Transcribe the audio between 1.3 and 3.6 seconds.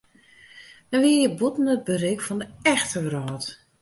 bûten it berik fan de echte wrâld.